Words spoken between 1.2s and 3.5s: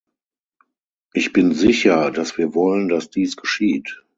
bin sicher, dass wir wollen, dass dies